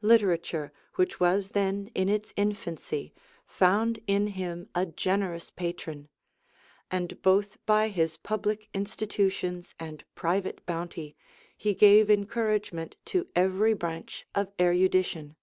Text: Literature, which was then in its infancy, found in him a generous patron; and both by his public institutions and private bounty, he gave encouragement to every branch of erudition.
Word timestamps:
Literature, 0.00 0.72
which 0.94 1.20
was 1.20 1.50
then 1.50 1.90
in 1.94 2.08
its 2.08 2.32
infancy, 2.34 3.12
found 3.46 4.00
in 4.06 4.28
him 4.28 4.70
a 4.74 4.86
generous 4.86 5.50
patron; 5.50 6.08
and 6.90 7.20
both 7.20 7.58
by 7.66 7.88
his 7.88 8.16
public 8.16 8.70
institutions 8.72 9.74
and 9.78 10.02
private 10.14 10.64
bounty, 10.64 11.14
he 11.58 11.74
gave 11.74 12.08
encouragement 12.08 12.96
to 13.04 13.28
every 13.36 13.74
branch 13.74 14.26
of 14.34 14.50
erudition. 14.58 15.36